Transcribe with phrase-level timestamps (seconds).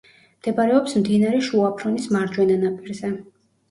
[0.37, 3.19] მდებარეობს მდინარე შუა ფრონის მარჯვენა ნაპირზე.